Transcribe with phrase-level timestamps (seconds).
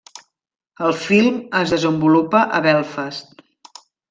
[0.87, 3.31] El film es desenvolupa a Belfast.